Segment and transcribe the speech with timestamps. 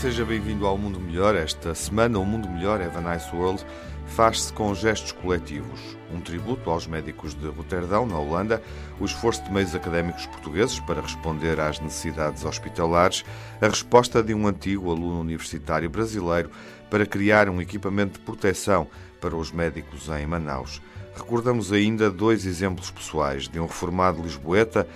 [0.00, 1.34] Seja bem-vindo ao Mundo Melhor.
[1.34, 3.64] Esta semana, o Mundo Melhor, Have a Nice World,
[4.08, 5.80] faz-se com gestos coletivos.
[6.12, 8.62] Um tributo aos médicos de Roterdão, na Holanda,
[9.00, 13.24] o esforço de meios académicos portugueses para responder às necessidades hospitalares,
[13.58, 16.50] a resposta de um antigo aluno universitário brasileiro
[16.90, 18.86] para criar um equipamento de proteção
[19.18, 20.82] para os médicos em Manaus.
[21.16, 24.86] Recordamos ainda dois exemplos pessoais de um reformado lisboeta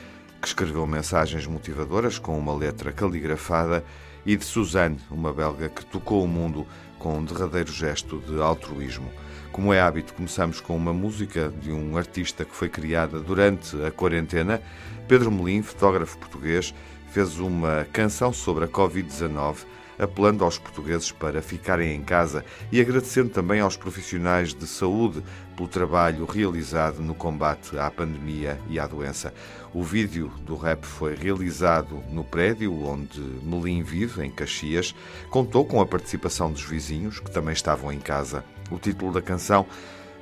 [0.42, 3.82] que escreveu mensagens motivadoras com uma letra caligrafada
[4.24, 6.66] e de Suzanne, uma belga que tocou o mundo
[6.98, 9.10] com um derradeiro gesto de altruísmo.
[9.52, 13.90] Como é hábito, começamos com uma música de um artista que foi criada durante a
[13.90, 14.62] quarentena.
[15.08, 16.72] Pedro Melim, fotógrafo português,
[17.10, 19.64] fez uma canção sobre a Covid-19
[20.00, 22.42] apelando aos portugueses para ficarem em casa
[22.72, 25.22] e agradecendo também aos profissionais de saúde
[25.54, 29.34] pelo trabalho realizado no combate à pandemia e à doença.
[29.72, 34.94] O vídeo do rap foi realizado no prédio onde Melim vive, em Caxias.
[35.30, 38.44] Contou com a participação dos vizinhos, que também estavam em casa.
[38.70, 39.64] O título da canção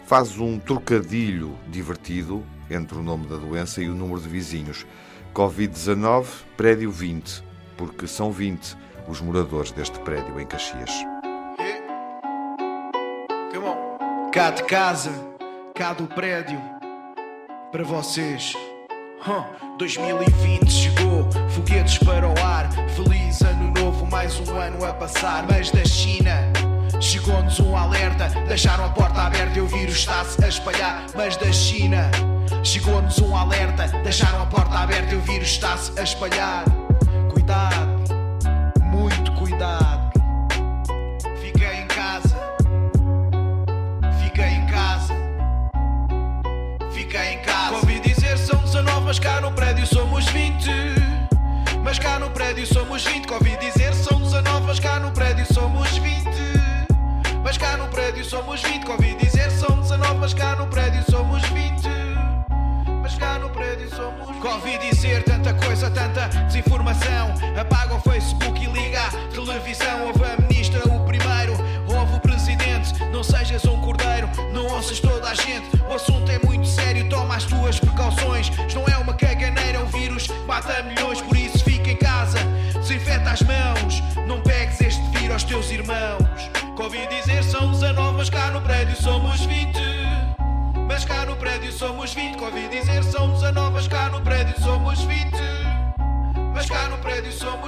[0.07, 4.87] faz um trocadilho divertido entre o nome da doença e o número de vizinhos.
[5.35, 6.27] Covid-19,
[6.57, 7.43] prédio 20,
[7.77, 8.77] porque são 20
[9.09, 10.93] os moradores deste prédio em Caxias.
[14.31, 15.11] Cá de casa,
[15.75, 16.61] cá do prédio,
[17.73, 18.55] para vocês.
[19.79, 22.69] 2020 chegou, foguetes para o ar.
[22.91, 25.45] Feliz ano novo, mais um ano a passar.
[25.49, 26.33] Mas da China
[27.01, 28.29] chegou-nos um alerta.
[28.47, 31.07] Deixaram a porta aberta e o vírus está-se a espalhar.
[31.15, 32.11] Mas da China
[32.63, 33.89] chegou-nos um alerta.
[34.03, 36.65] Deixaram a porta aberta e o vírus está-se a espalhar.
[37.33, 37.88] Cuidado.
[49.09, 50.69] Mas cá no prédio somos 20.
[51.83, 53.33] Mas cá no prédio somos 20.
[53.33, 56.27] Ouvi dizer são 19, mas cá no prédio somos 20.
[57.43, 58.87] Mas cá no prédio somos 20.
[58.87, 61.89] Ouvi dizer são 19, mas cá no prédio somos 20
[63.19, 64.29] chegar no prédio somos.
[64.45, 67.35] Ouvi dizer tanta coisa, tanta desinformação.
[67.61, 69.03] Apaga o Facebook e liga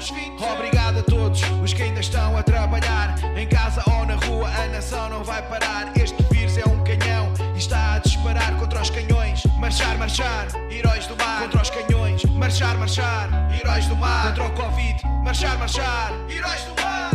[0.00, 0.42] somos 20.
[0.42, 3.14] Obrigado a todos os que ainda estão a trabalhar.
[3.36, 5.92] Em casa ou na rua, a nação não vai parar.
[5.96, 9.44] Este vírus é um canhão e está a disparar contra os canhões.
[9.58, 11.42] Marchar, marchar, heróis do mar.
[11.42, 12.24] Contra os canhões.
[12.24, 14.28] Marchar, marchar, heróis do mar.
[14.28, 15.02] Contra o Covid.
[15.22, 17.10] Marchar, marchar, heróis do mar.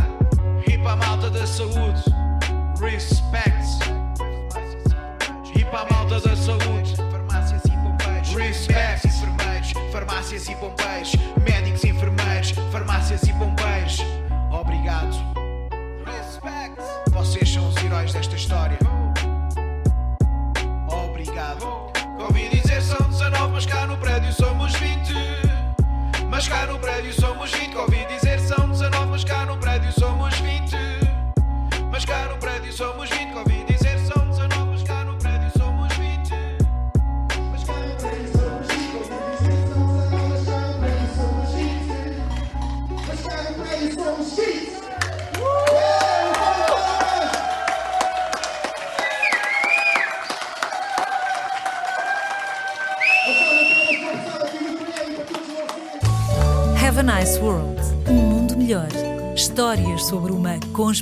[0.68, 2.04] E para a malta da saúde.
[2.80, 3.96] Respect
[5.76, 6.96] para a malta da saúde.
[8.32, 8.38] E.
[8.38, 9.05] Respect.
[9.96, 11.14] Farmácias e bombeiros.
[11.42, 12.52] Médicos e enfermeiros.
[12.70, 14.00] Farmácias e bombeiros.
[14.52, 15.16] Obrigado.
[16.06, 16.76] Respect.
[17.12, 18.78] Vocês são os heróis desta história.
[20.90, 21.66] Obrigado.
[22.20, 25.14] Ouvi dizer são 19, mas cá no prédio somos 20.
[26.30, 27.78] Mas cá no prédio somos 20.
[27.78, 29.65] Ouvi dizer são 19, mas cá no prédio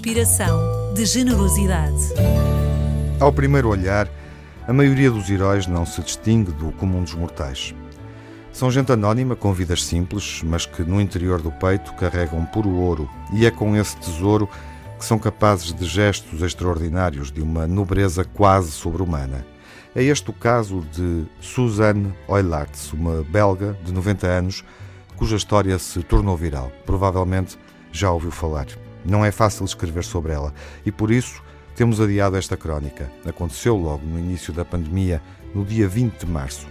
[0.04, 2.14] uma conspiração de generosidade.
[3.22, 4.10] Ao primeiro olhar,
[4.68, 7.74] a maioria dos heróis não se distingue do comum dos mortais.
[8.52, 13.10] São gente anónima com vidas simples, mas que no interior do peito carregam puro ouro,
[13.32, 14.50] e é com esse tesouro
[15.00, 19.46] que são capazes de gestos extraordinários de uma nobreza quase sobre-humana.
[19.96, 24.66] É este o caso de Suzanne Oylarts, uma belga de 90 anos
[25.16, 26.72] cuja história se tornou viral.
[26.86, 27.58] Provavelmente
[27.92, 28.68] já ouviu falar.
[29.06, 30.54] Não é fácil escrever sobre ela
[30.86, 31.42] e por isso
[31.76, 33.12] temos adiado esta crónica.
[33.26, 35.22] Aconteceu logo no início da pandemia,
[35.54, 36.68] no dia 20 de março.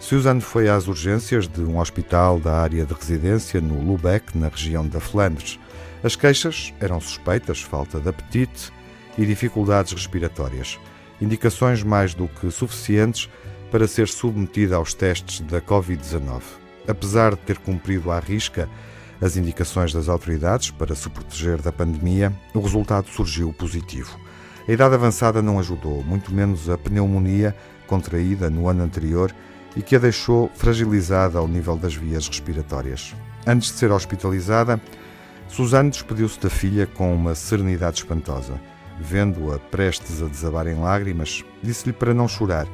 [0.00, 4.86] Suzanne foi às urgências de um hospital da área de residência no Lubeck, na região
[4.86, 5.60] da Flandres.
[6.02, 8.72] As queixas eram suspeitas, falta de apetite
[9.16, 10.78] e dificuldades respiratórias.
[11.20, 13.30] Indicações mais do que suficientes
[13.70, 16.42] para ser submetida aos testes da Covid-19.
[16.88, 18.68] Apesar de ter cumprido à risca
[19.22, 24.18] as indicações das autoridades para se proteger da pandemia, o resultado surgiu positivo.
[24.68, 29.32] A idade avançada não ajudou, muito menos a pneumonia contraída no ano anterior
[29.76, 33.14] e que a deixou fragilizada ao nível das vias respiratórias.
[33.46, 34.80] Antes de ser hospitalizada,
[35.48, 38.60] Suzanne despediu-se da filha com uma serenidade espantosa.
[39.00, 42.66] Vendo-a prestes a desabar em lágrimas, disse-lhe para não chorar,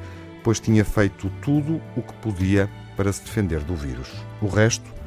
[0.43, 4.11] pois tinha feito tudo o que podia para se defender do vírus.
[4.41, 4.98] O resto,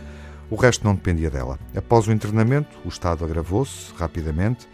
[0.52, 1.58] o resto não dependia dela.
[1.74, 4.68] Após o internamento, o estado agravou-se rapidamente.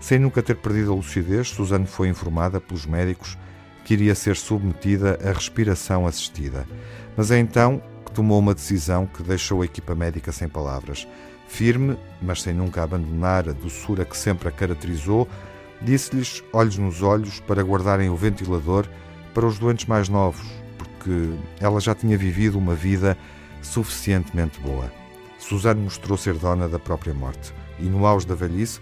[0.00, 3.36] Sem nunca ter perdido a lucidez, Suzanne foi informada pelos médicos
[3.84, 6.66] que iria ser submetida a respiração assistida.
[7.14, 11.06] Mas é então que tomou uma decisão que deixou a equipa médica sem palavras.
[11.46, 15.28] Firme, mas sem nunca abandonar a doçura que sempre a caracterizou,
[15.82, 18.86] disse-lhes, olhos nos olhos, para guardarem o ventilador
[19.34, 20.46] para os doentes mais novos,
[20.78, 23.16] porque ela já tinha vivido uma vida
[23.60, 24.97] suficientemente boa.
[25.48, 28.80] Suzanne mostrou ser dona da própria morte e, no auge da velhice,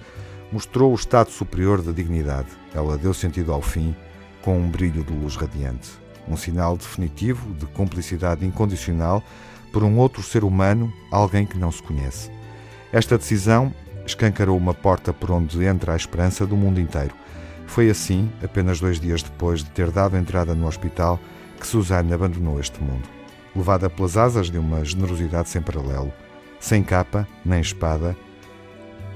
[0.50, 2.48] mostrou o estado superior da dignidade.
[2.74, 3.94] Ela deu sentido ao fim
[4.42, 5.88] com um brilho de luz radiante.
[6.28, 9.22] Um sinal definitivo de cumplicidade incondicional
[9.72, 12.32] por um outro ser humano, alguém que não se conhece.
[12.92, 13.72] Esta decisão
[14.04, 17.14] escancarou uma porta por onde entra a esperança do mundo inteiro.
[17.68, 21.20] Foi assim, apenas dois dias depois de ter dado entrada no hospital,
[21.60, 23.08] que Suzanne abandonou este mundo.
[23.54, 26.12] Levada pelas asas de uma generosidade sem paralelo,
[26.60, 28.16] sem capa nem espada,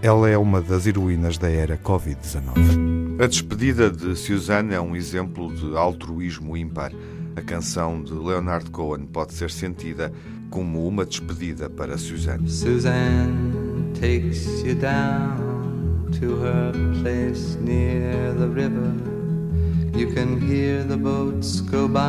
[0.02, 3.22] ela é uma das heroínas da era Covid-19.
[3.22, 6.90] A despedida de Suzanne é um exemplo de altruísmo ímpar.
[7.36, 10.10] A canção de Leonard Cohen pode ser sentida
[10.48, 12.48] como uma despedida para Suzanne.
[12.48, 16.72] Suzanne takes you down to her
[17.02, 18.94] place near the river.
[19.94, 22.00] You can hear the boats go by.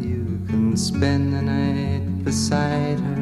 [0.00, 3.21] You can spend the night beside her.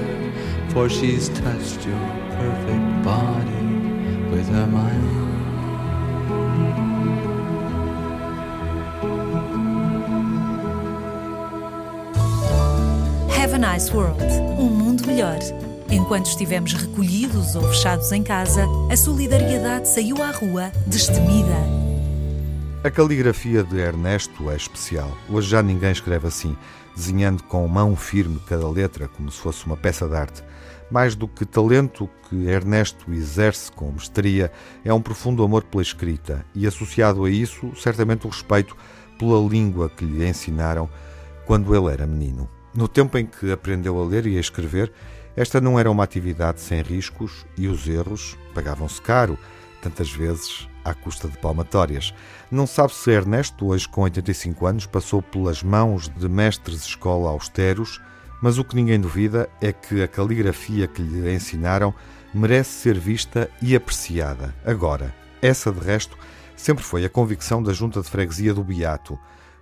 [0.71, 1.99] for she's touched your
[2.39, 3.65] perfect body
[4.31, 5.21] with her mind.
[13.31, 14.21] Have a nice world.
[14.57, 15.39] Um mundo melhor.
[15.89, 21.80] Enquanto estivemos recolhidos ou fechados em casa, a solidariedade saiu à rua, destemida.
[22.83, 25.15] A caligrafia de Ernesto é especial.
[25.29, 26.57] Hoje já ninguém escreve assim,
[26.95, 30.43] desenhando com mão firme cada letra, como se fosse uma peça de arte.
[30.89, 34.51] Mais do que talento, que Ernesto exerce com mestria
[34.83, 38.75] é um profundo amor pela escrita e, associado a isso, certamente o respeito
[39.19, 40.89] pela língua que lhe ensinaram
[41.45, 42.49] quando ele era menino.
[42.73, 44.91] No tempo em que aprendeu a ler e a escrever,
[45.35, 49.37] esta não era uma atividade sem riscos e os erros pagavam-se caro,
[49.83, 52.13] tantas vezes à custa de palmatórias.
[52.49, 58.01] Não sabe se Ernesto, hoje com 85 anos, passou pelas mãos de mestres escola austeros,
[58.41, 61.93] mas o que ninguém duvida é que a caligrafia que lhe ensinaram
[62.33, 64.55] merece ser vista e apreciada.
[64.65, 66.17] Agora, essa de resto
[66.55, 69.19] sempre foi a convicção da Junta de Freguesia do Beato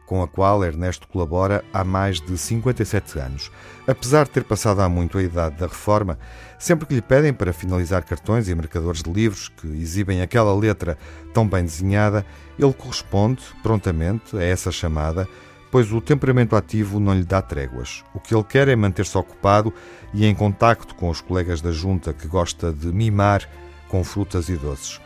[0.09, 3.51] com a qual Ernesto colabora há mais de 57 anos.
[3.87, 6.17] Apesar de ter passado há muito a idade da reforma,
[6.57, 10.97] sempre que lhe pedem para finalizar cartões e marcadores de livros que exibem aquela letra
[11.31, 12.25] tão bem desenhada,
[12.57, 15.27] ele corresponde prontamente a essa chamada,
[15.69, 18.03] pois o temperamento ativo não lhe dá tréguas.
[18.11, 19.71] O que ele quer é manter-se ocupado
[20.11, 23.47] e em contacto com os colegas da junta que gosta de mimar
[23.87, 24.99] com frutas e doces.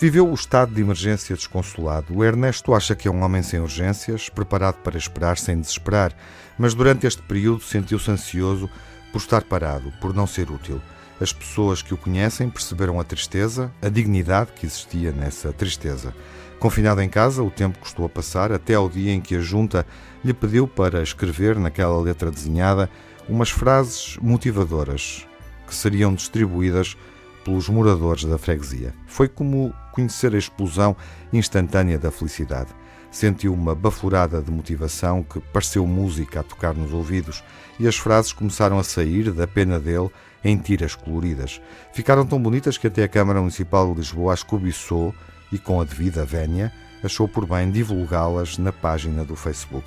[0.00, 2.16] Viveu o estado de emergência desconsolado.
[2.16, 6.16] O Ernesto acha que é um homem sem urgências, preparado para esperar sem desesperar,
[6.58, 8.70] mas durante este período sentiu-se ansioso
[9.12, 10.80] por estar parado, por não ser útil.
[11.20, 16.14] As pessoas que o conhecem perceberam a tristeza, a dignidade que existia nessa tristeza.
[16.58, 19.86] Confinado em casa, o tempo custou a passar até ao dia em que a junta
[20.24, 22.88] lhe pediu para escrever naquela letra desenhada
[23.28, 25.26] umas frases motivadoras
[25.66, 26.96] que seriam distribuídas
[27.44, 28.94] pelos moradores da freguesia.
[29.06, 30.96] Foi como conhecer a explosão
[31.32, 32.70] instantânea da felicidade.
[33.10, 37.42] Sentiu uma bafurada de motivação que pareceu música a tocar nos ouvidos
[37.78, 40.10] e as frases começaram a sair da pena dele
[40.44, 41.60] em tiras coloridas.
[41.92, 45.14] Ficaram tão bonitas que até a Câmara Municipal de Lisboa as cobiçou
[45.50, 49.86] e, com a devida vénia, achou por bem divulgá-las na página do Facebook.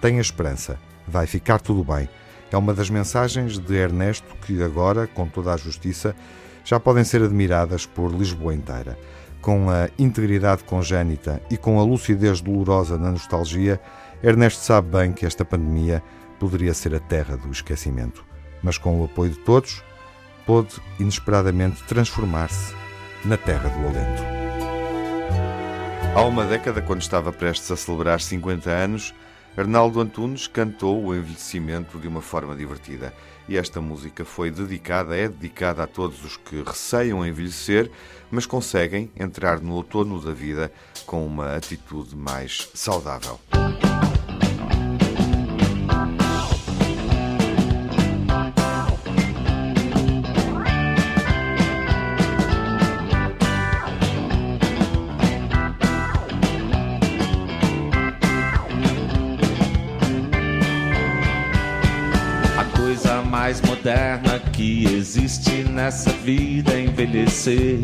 [0.00, 2.08] Tenha esperança, vai ficar tudo bem.
[2.50, 6.14] É uma das mensagens de Ernesto que agora, com toda a justiça,
[6.64, 8.98] já podem ser admiradas por Lisboa inteira.
[9.40, 13.80] Com a integridade congénita e com a lucidez dolorosa na nostalgia,
[14.22, 16.02] Ernesto sabe bem que esta pandemia
[16.40, 18.24] poderia ser a terra do esquecimento.
[18.62, 19.84] Mas com o apoio de todos,
[20.46, 22.74] pôde inesperadamente transformar-se
[23.24, 24.22] na terra do alento.
[26.14, 29.14] Há uma década, quando estava prestes a celebrar 50 anos,
[29.56, 33.12] Arnaldo Antunes cantou o envelhecimento de uma forma divertida.
[33.48, 37.90] E esta música foi dedicada, é dedicada a todos os que receiam envelhecer,
[38.30, 40.72] mas conseguem entrar no outono da vida
[41.04, 43.38] com uma atitude mais saudável.
[63.44, 67.78] Mais moderna que existe nessa vida é envelhecer.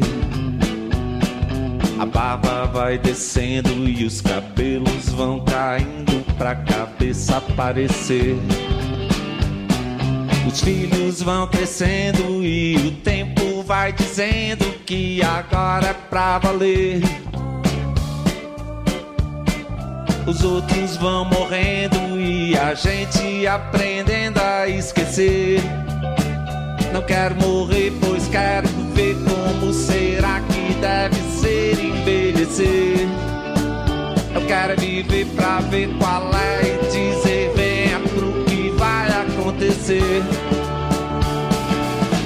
[1.99, 8.39] A barba vai descendo e os cabelos vão caindo pra cabeça aparecer.
[10.49, 17.03] Os filhos vão crescendo e o tempo vai dizendo que agora é pra valer.
[20.27, 22.10] Os outros vão morrendo
[22.51, 25.61] e a gente aprendendo a esquecer.
[26.93, 33.07] Não quero morrer, pois quero ver como será que deve ser envelhecer.
[34.35, 40.21] Eu quero viver pra ver qual é e dizer venha pro que vai acontecer.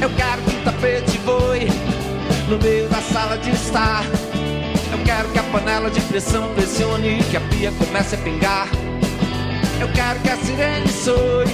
[0.00, 1.68] Eu quero que o tapete voe
[2.48, 4.02] no meio da sala de estar.
[4.90, 8.93] Eu quero que a panela de pressão pressione que a pia comece a pingar.
[9.84, 11.44] Eu quero que a sirene soe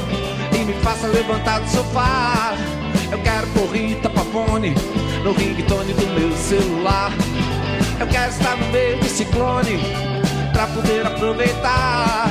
[0.54, 2.54] e me faça levantar do sofá.
[3.10, 4.72] Eu quero corrida papone
[5.24, 7.10] no ringtone do meu celular.
[7.98, 9.80] Eu quero estar no meio do ciclone
[10.52, 12.28] pra poder aproveitar.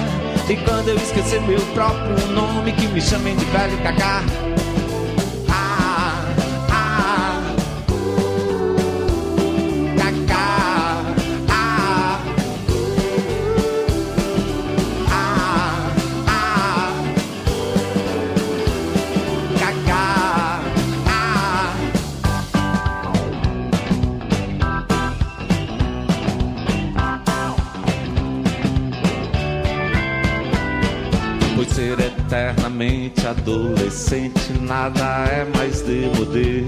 [0.50, 4.24] E quando eu esquecer meu próprio nome, que me chamem de velho cacá.
[34.70, 36.64] Nada é mais demodê.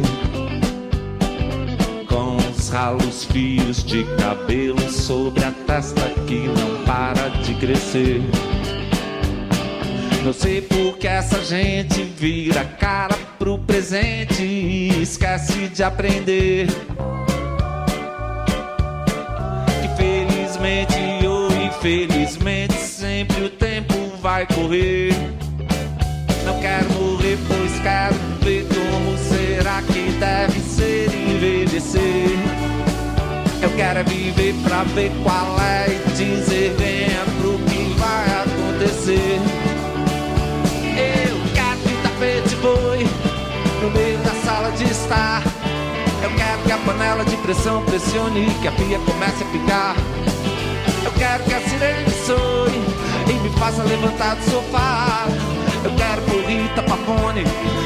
[2.09, 8.21] Com os ralos fios de cabelo sobre a testa que não para de crescer.
[10.23, 16.67] Não sei por que essa gente vira cara pro presente e esquece de aprender.
[19.79, 25.10] Que felizmente ou infelizmente sempre o tempo vai correr.
[27.81, 32.37] Quero ver como será que deve ser envelhecer.
[33.61, 39.39] Eu quero é viver pra ver qual é e dizer venha pro que vai acontecer.
[40.97, 43.07] Eu quero que o tapete voe
[43.81, 45.43] no meio da sala de estar.
[46.23, 49.95] Eu quero que a panela de pressão pressione que a pia comece a picar.
[51.03, 52.71] Eu quero que a sirene soe
[53.27, 55.27] e me faça levantar do sofá.
[55.83, 57.43] Eu quero por Rita Pafone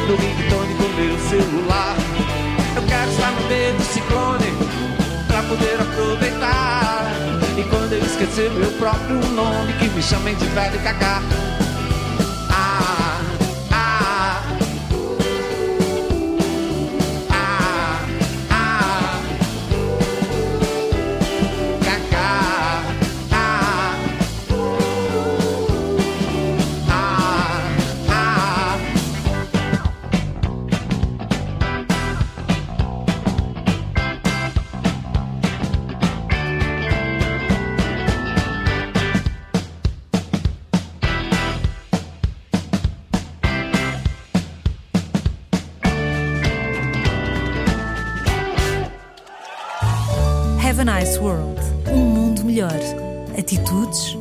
[0.07, 1.95] no ringtone do meu celular.
[2.75, 4.45] Eu quero estar no meio do ciclone
[5.27, 7.05] pra poder aproveitar.
[7.57, 11.21] E quando eu esquecer meu próprio nome, que me chamem de velho cacá.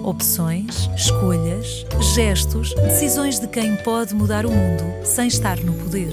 [0.04, 6.12] Opções, escolhas, gestos, decisões de quem pode mudar o mundo sem estar no poder.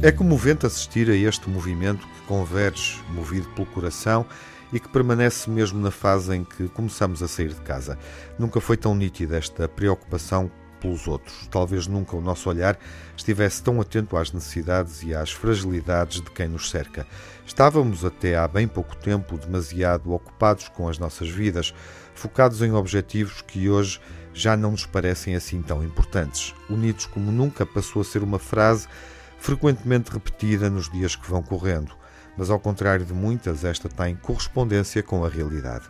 [0.00, 4.24] É comovente assistir a este movimento que converge, movido pelo coração
[4.72, 7.98] e que permanece mesmo na fase em que começamos a sair de casa.
[8.38, 10.48] Nunca foi tão nítida esta preocupação
[10.80, 11.48] pelos outros.
[11.50, 12.78] Talvez nunca o nosso olhar
[13.16, 17.06] estivesse tão atento às necessidades e às fragilidades de quem nos cerca.
[17.44, 21.74] Estávamos até há bem pouco tempo demasiado ocupados com as nossas vidas,
[22.16, 24.00] focados em objetivos que hoje
[24.32, 26.54] já não nos parecem assim tão importantes.
[26.68, 28.86] Unidos como nunca passou a ser uma frase
[29.38, 31.92] frequentemente repetida nos dias que vão correndo,
[32.36, 35.84] mas ao contrário de muitas, esta tem correspondência com a realidade.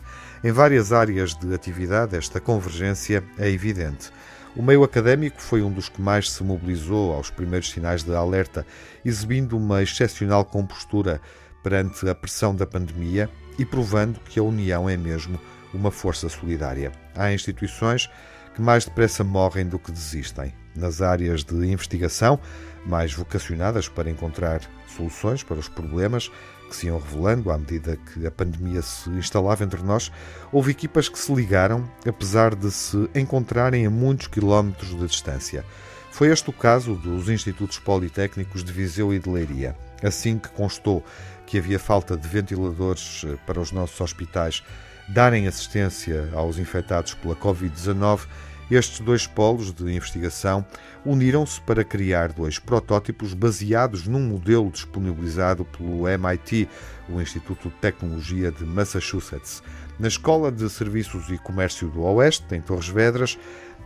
[0.44, 4.12] Em várias áreas de atividade, esta convergência é evidente.
[4.54, 8.66] O meio académico foi um dos que mais se mobilizou aos primeiros sinais de alerta,
[9.04, 11.20] exibindo uma excepcional compostura
[11.62, 15.38] perante a pressão da pandemia e provando que a união é mesmo
[15.76, 16.90] uma força solidária.
[17.14, 18.10] Há instituições
[18.54, 20.52] que mais depressa morrem do que desistem.
[20.74, 22.40] Nas áreas de investigação,
[22.86, 26.30] mais vocacionadas para encontrar soluções para os problemas
[26.68, 30.10] que se iam revelando à medida que a pandemia se instalava entre nós,
[30.50, 35.64] houve equipas que se ligaram, apesar de se encontrarem a muitos quilómetros de distância.
[36.10, 39.76] Foi este o caso dos Institutos Politécnicos de Viseu e de Leiria.
[40.02, 41.04] Assim que constou
[41.46, 44.64] que havia falta de ventiladores eh, para os nossos hospitais
[45.08, 48.26] darem assistência aos infectados pela Covid-19,
[48.70, 50.66] estes dois polos de investigação
[51.04, 56.68] uniram-se para criar dois protótipos baseados num modelo disponibilizado pelo MIT,
[57.08, 59.62] o Instituto de Tecnologia de Massachusetts.
[60.00, 63.38] Na Escola de Serviços e Comércio do Oeste, em Torres Vedras,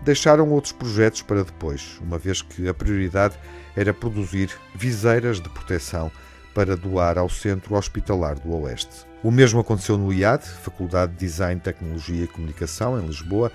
[0.03, 3.39] deixaram outros projetos para depois, uma vez que a prioridade
[3.77, 6.11] era produzir viseiras de proteção
[6.55, 9.10] para doar ao Centro Hospitalar do Oeste.
[9.23, 13.53] O mesmo aconteceu no IAD, Faculdade de Design, Tecnologia e Comunicação, em Lisboa,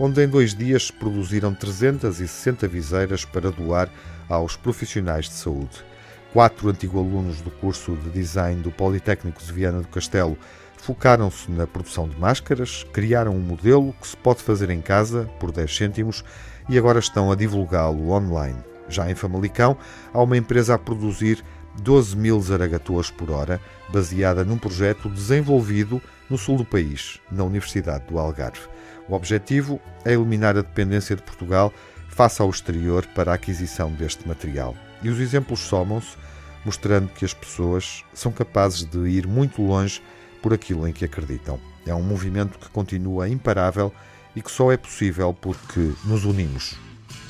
[0.00, 3.90] onde em dois dias produziram 360 viseiras para doar
[4.26, 5.84] aos profissionais de saúde.
[6.32, 10.38] Quatro antigos alunos do curso de Design do Politécnico de Viana do Castelo
[10.78, 15.52] focaram-se na produção de máscaras, criaram um modelo que se pode fazer em casa por
[15.52, 16.24] 10 cêntimos
[16.70, 18.58] e agora estão a divulgá-lo online.
[18.88, 19.76] Já em Famalicão,
[20.12, 21.44] há uma empresa a produzir
[21.80, 23.60] 12 mil zaragatoas por hora,
[23.92, 28.60] baseada num projeto desenvolvido no sul do país, na Universidade do Algarve.
[29.08, 31.72] O objetivo é eliminar a dependência de Portugal
[32.08, 34.74] face ao exterior para a aquisição deste material.
[35.02, 36.16] E os exemplos somam-se,
[36.64, 40.02] mostrando que as pessoas são capazes de ir muito longe
[40.40, 41.58] por aquilo em que acreditam.
[41.86, 43.92] É um movimento que continua imparável
[44.34, 46.76] e que só é possível porque nos unimos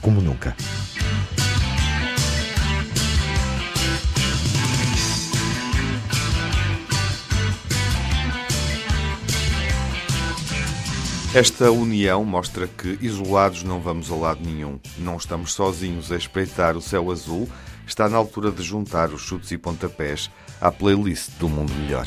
[0.01, 0.55] como nunca.
[11.35, 14.79] Esta união mostra que isolados não vamos a lado nenhum.
[14.99, 17.49] Não estamos sozinhos a espreitar o céu azul.
[17.87, 22.05] Está na altura de juntar os chutes e pontapés à playlist do Mundo Melhor.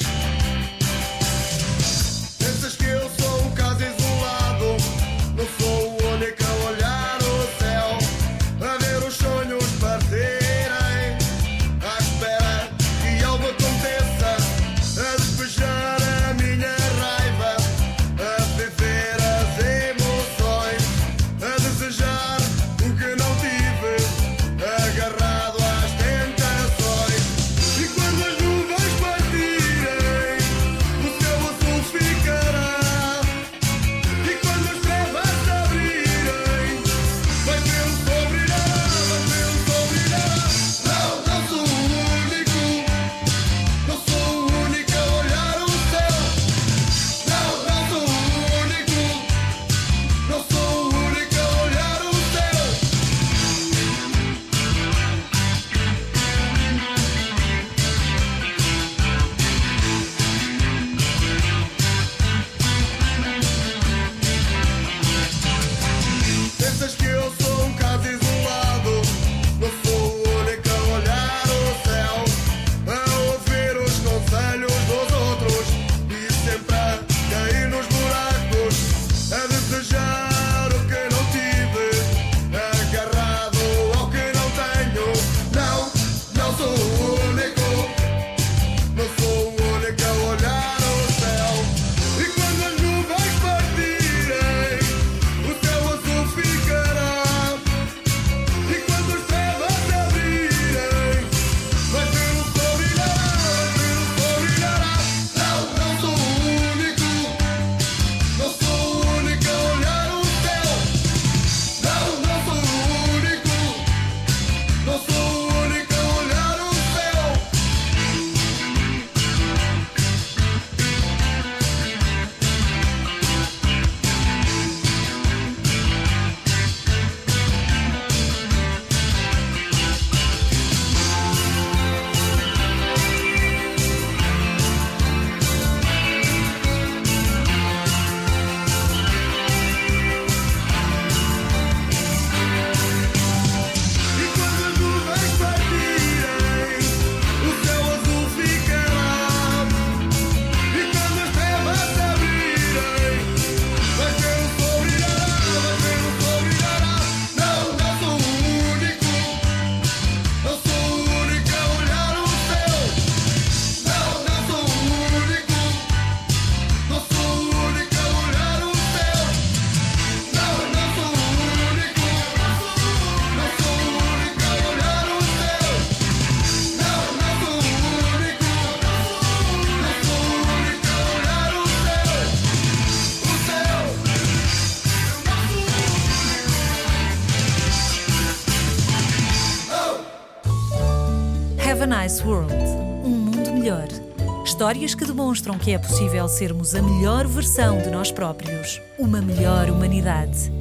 [194.65, 199.69] Histórias que demonstram que é possível sermos a melhor versão de nós próprios, uma melhor
[199.69, 200.51] humanidade.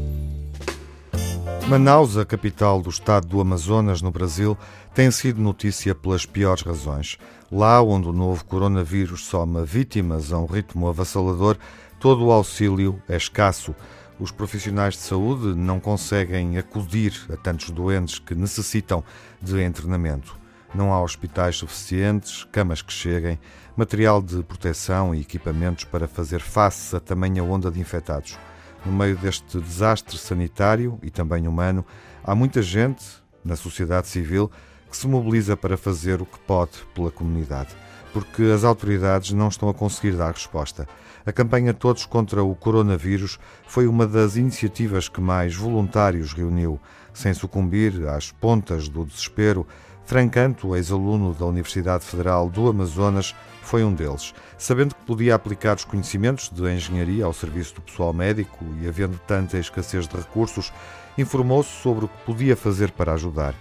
[1.67, 4.59] Manaus, a capital do estado do Amazonas, no Brasil,
[4.95, 7.17] tem sido notícia pelas piores razões.
[7.51, 11.57] Lá onde o novo coronavírus soma vítimas a um ritmo avassalador,
[11.99, 13.75] todo o auxílio é escasso.
[14.21, 19.03] Os profissionais de saúde não conseguem acudir a tantos doentes que necessitam
[19.41, 20.44] de internamento.
[20.75, 23.39] Não há hospitais suficientes, camas que cheguem,
[23.77, 28.37] material de proteção e equipamentos para fazer face a tamanha onda de infectados.
[28.85, 31.87] No meio deste desastre sanitário e também humano,
[32.25, 33.05] há muita gente
[33.45, 34.51] na sociedade civil
[34.91, 37.71] que se mobiliza para fazer o que pode pela comunidade,
[38.13, 40.89] porque as autoridades não estão a conseguir dar resposta.
[41.25, 46.81] A campanha Todos contra o Coronavírus foi uma das iniciativas que mais voluntários reuniu,
[47.13, 49.67] sem sucumbir às pontas do desespero
[50.07, 54.35] Francanto, ex-aluno da Universidade Federal do Amazonas, foi um deles.
[54.59, 59.19] Sabendo que podia aplicar os conhecimentos de engenharia ao serviço do pessoal médico e havendo
[59.27, 60.73] tanta escassez de recursos,
[61.17, 63.55] informou-se sobre o que podia fazer para ajudar.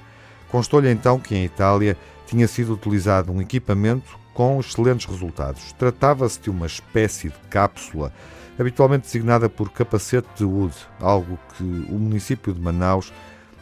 [0.49, 5.71] Constou-lhe então que em Itália tinha sido utilizado um equipamento com excelentes resultados.
[5.73, 8.11] Tratava-se de uma espécie de cápsula,
[8.59, 13.13] habitualmente designada por capacete de Wood, algo que o município de Manaus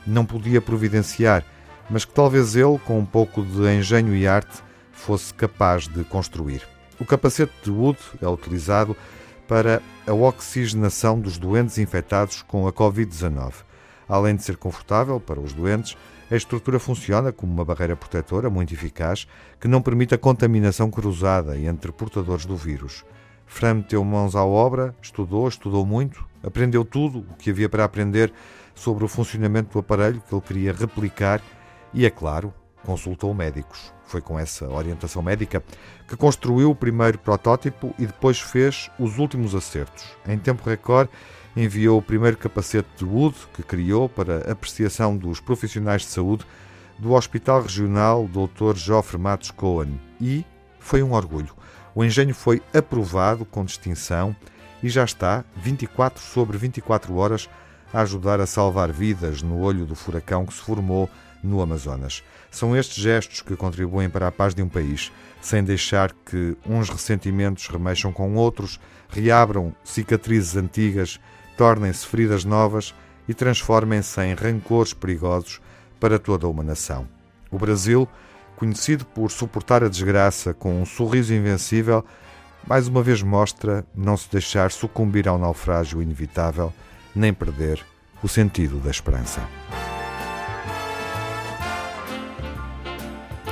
[0.05, 1.45] não podia providenciar
[1.91, 6.65] mas que talvez ele, com um pouco de engenho e arte, fosse capaz de construir.
[6.97, 8.95] O capacete de Wood é utilizado
[9.45, 13.53] para a oxigenação dos doentes infectados com a Covid-19.
[14.07, 15.97] Além de ser confortável para os doentes,
[16.31, 19.27] a estrutura funciona como uma barreira protetora muito eficaz
[19.59, 23.03] que não permite a contaminação cruzada entre portadores do vírus.
[23.45, 28.31] Fran meteu mãos à obra, estudou, estudou muito, aprendeu tudo o que havia para aprender
[28.73, 31.41] sobre o funcionamento do aparelho que ele queria replicar
[31.93, 32.53] e, é claro,
[32.85, 33.93] consultou médicos.
[34.05, 35.63] Foi com essa orientação médica
[36.07, 40.05] que construiu o primeiro protótipo e depois fez os últimos acertos.
[40.27, 41.09] Em tempo recorde,
[41.55, 46.45] enviou o primeiro capacete de Wood que criou para apreciação dos profissionais de saúde
[46.97, 48.75] do Hospital Regional Dr.
[48.75, 50.45] Joffre Matos Cohen e
[50.79, 51.53] foi um orgulho.
[51.93, 54.35] O engenho foi aprovado com distinção
[54.81, 57.49] e já está 24 sobre 24 horas
[57.93, 61.09] a ajudar a salvar vidas no olho do furacão que se formou
[61.43, 62.23] no Amazonas.
[62.49, 66.89] São estes gestos que contribuem para a paz de um país, sem deixar que uns
[66.89, 71.19] ressentimentos remexam com outros, reabram cicatrizes antigas,
[71.57, 72.93] tornem-se feridas novas
[73.27, 75.61] e transformem-se em rancores perigosos
[75.99, 77.07] para toda uma nação.
[77.49, 78.07] O Brasil
[78.61, 82.05] conhecido por suportar a desgraça com um sorriso invencível,
[82.67, 86.71] mais uma vez mostra não se deixar sucumbir ao naufrágio inevitável,
[87.15, 87.83] nem perder
[88.21, 89.41] o sentido da esperança.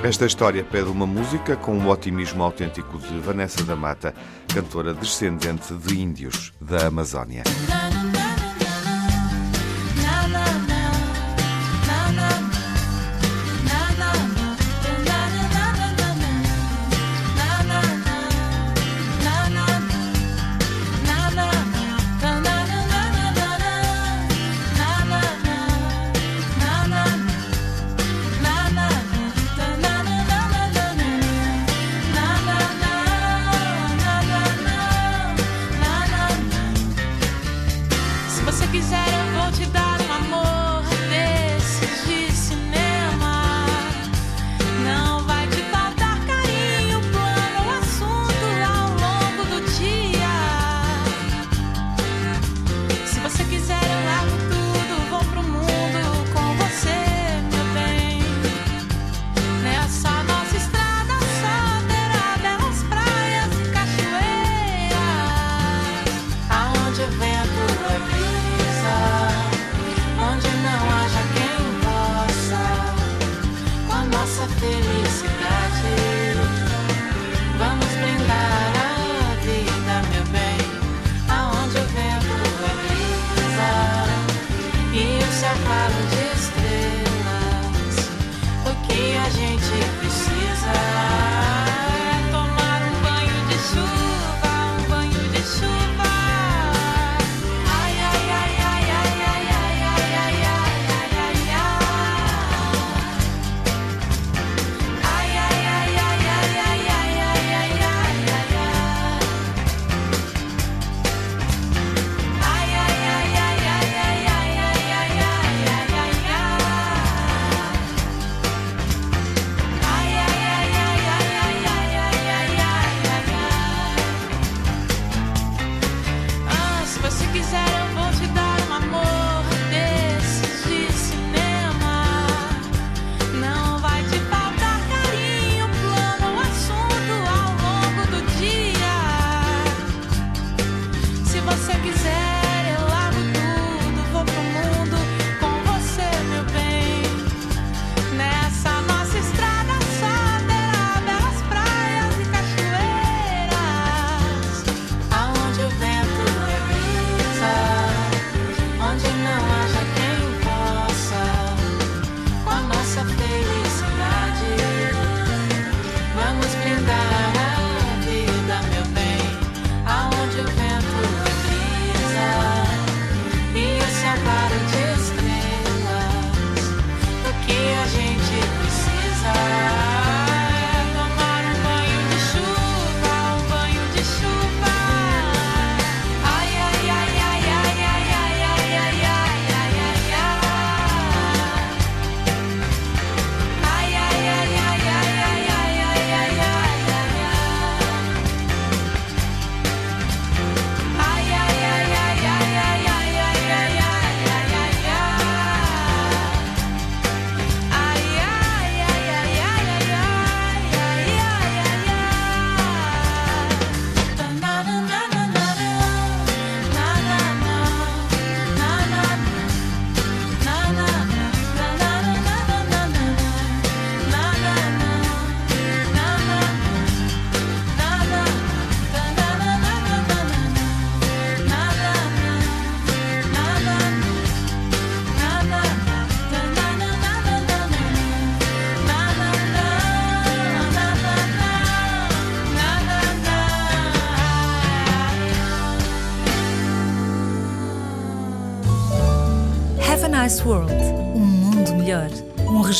[0.01, 4.13] Esta história pede uma música com o otimismo autêntico de Vanessa da Mata,
[4.47, 7.43] cantora descendente de índios da Amazónia.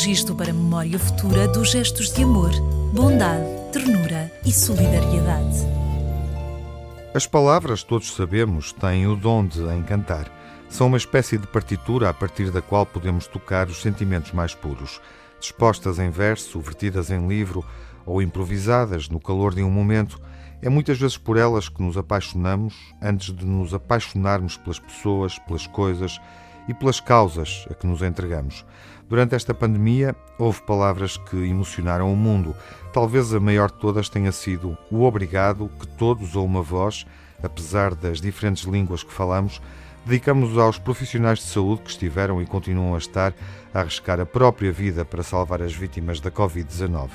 [0.00, 2.50] Registro para a memória futura dos gestos de amor,
[2.90, 5.58] bondade, ternura e solidariedade.
[7.14, 10.32] As palavras, todos sabemos, têm o dom de encantar.
[10.70, 15.02] São uma espécie de partitura a partir da qual podemos tocar os sentimentos mais puros,
[15.38, 17.62] dispostas em verso, vertidas em livro
[18.06, 20.18] ou improvisadas no calor de um momento.
[20.62, 25.66] É muitas vezes por elas que nos apaixonamos antes de nos apaixonarmos pelas pessoas, pelas
[25.66, 26.18] coisas
[26.66, 28.64] e pelas causas a que nos entregamos.
[29.10, 32.54] Durante esta pandemia, houve palavras que emocionaram o mundo.
[32.92, 37.04] Talvez a maior de todas tenha sido o obrigado que todos a uma voz,
[37.42, 39.60] apesar das diferentes línguas que falamos,
[40.06, 43.34] dedicamos aos profissionais de saúde que estiveram e continuam a estar
[43.74, 47.10] a arriscar a própria vida para salvar as vítimas da Covid-19.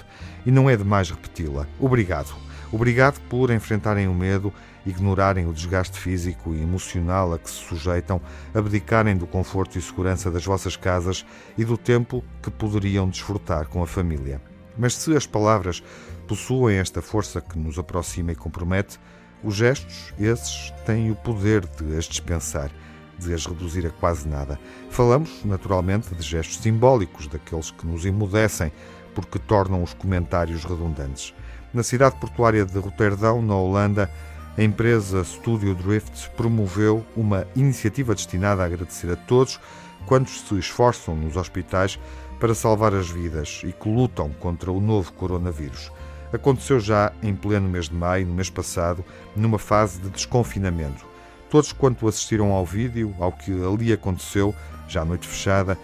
[0.46, 1.66] E não é demais repeti-la.
[1.80, 2.36] Obrigado.
[2.72, 4.52] Obrigado por enfrentarem o medo,
[4.86, 8.22] ignorarem o desgaste físico e emocional a que se sujeitam,
[8.54, 11.26] abdicarem do conforto e segurança das vossas casas
[11.58, 14.42] e do tempo que poderiam desfrutar com a família.
[14.78, 15.82] Mas se as palavras
[16.28, 19.00] possuem esta força que nos aproxima e compromete,
[19.44, 22.72] os gestos, esses, têm o poder de as dispensar,
[23.18, 24.60] de as reduzir a quase nada.
[24.90, 28.72] Falamos, naturalmente, de gestos simbólicos, daqueles que nos emudecem,
[29.14, 31.34] porque tornam os comentários redundantes.
[31.76, 34.10] Na cidade portuária de Roterdão, na Holanda,
[34.58, 39.60] a empresa Studio Drift promoveu uma iniciativa destinada a agradecer a todos
[40.06, 42.00] quantos se esforçam nos hospitais
[42.40, 45.92] para salvar as vidas e que lutam contra o novo coronavírus.
[46.32, 49.04] Aconteceu já em pleno mês de maio, no mês passado,
[49.36, 51.06] numa fase de desconfinamento.
[51.50, 54.56] Todos quanto assistiram ao vídeo, ao que ali aconteceu,
[54.88, 55.78] já à noite fechada,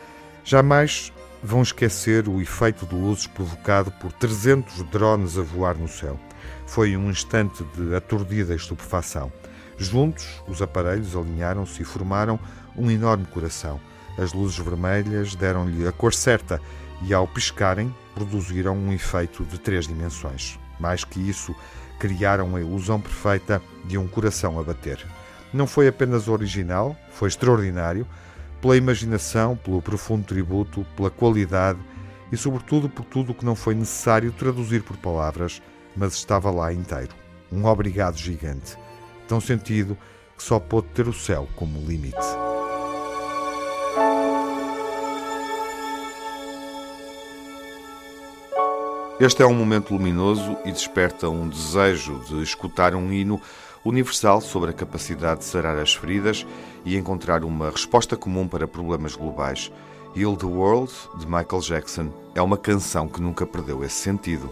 [0.45, 1.12] jamais
[1.43, 6.19] vão esquecer o efeito de luzes provocado por 300 drones a voar no céu.
[6.65, 9.32] Foi um instante de aturdida estupefação.
[9.77, 12.39] Juntos, os aparelhos alinharam-se e formaram
[12.77, 13.80] um enorme coração.
[14.17, 16.62] As luzes vermelhas deram-lhe a cor certa
[17.04, 20.60] e, ao piscarem, produziram um efeito de três dimensões.
[20.80, 21.56] Mais que isso,
[21.99, 24.99] criaram a ilusão perfeita de um coração a bater.
[25.54, 28.08] Não foi apenas original, foi extraordinário,
[28.62, 31.80] pela imaginação, pelo profundo tributo, pela qualidade
[32.32, 35.62] e, sobretudo, por tudo o que não foi necessário traduzir por palavras,
[35.95, 37.13] mas estava lá inteiro.
[37.52, 38.78] Um obrigado gigante,
[39.28, 39.97] tão sentido
[40.38, 42.17] que só pôde ter o céu como limite.
[49.19, 53.39] Este é um momento luminoso e desperta um desejo de escutar um hino
[53.84, 56.46] universal sobre a capacidade de sarar as feridas
[56.86, 59.72] e encontrar uma resposta comum para problemas globais.
[60.15, 64.52] Heal the World, de Michael Jackson, é uma canção que nunca perdeu esse sentido.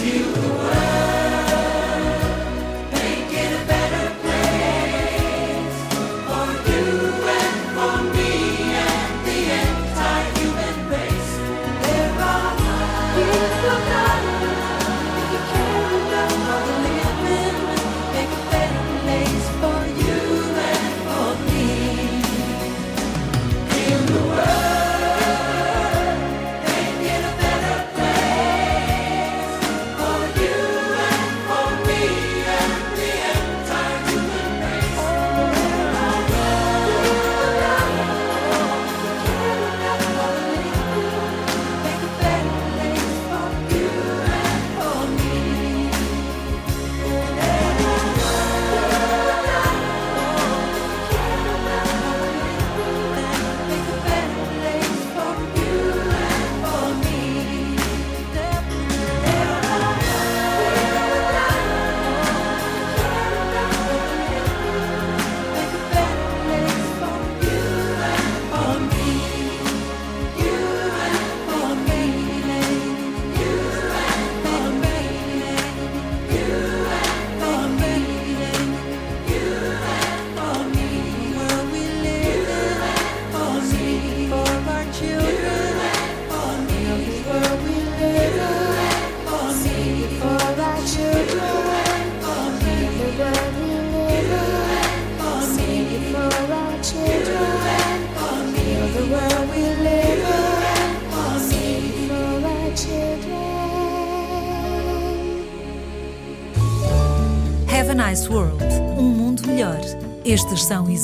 [0.00, 0.67] You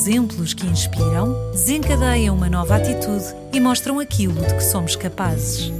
[0.05, 5.71] exemplos que inspiram, desencadeiam uma nova atitude e mostram aquilo de que somos capazes.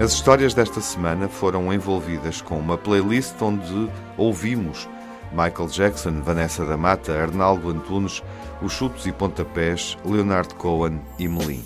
[0.00, 4.88] As histórias desta semana foram envolvidas com uma playlist onde ouvimos
[5.30, 8.20] Michael Jackson, Vanessa da Mata, Arnaldo Antunes,
[8.60, 11.64] Os Chutos e Pontapés, Leonardo Cohen e Melim.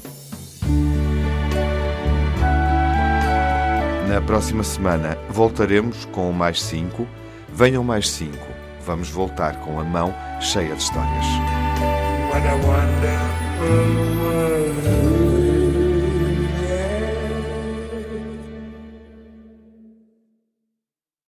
[4.06, 7.06] Na próxima semana voltaremos com mais cinco.
[7.54, 8.57] Venham mais cinco
[8.88, 11.26] vamos voltar com a mão cheia de histórias.
[12.32, 15.37] What a wonderful world.